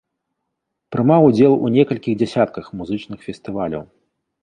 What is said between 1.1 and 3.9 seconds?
удзел у некалькіх дзясятках музычных фестываляў.